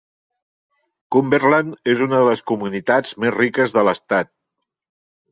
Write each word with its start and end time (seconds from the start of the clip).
Cumberland 1.15 1.91
és 1.93 2.01
una 2.05 2.21
de 2.21 2.25
les 2.27 2.41
comunitats 2.51 3.11
més 3.25 3.35
riques 3.35 3.75
de 3.77 3.83
l'estat. 3.89 4.31